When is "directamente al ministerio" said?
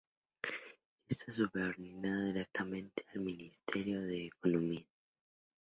2.25-4.01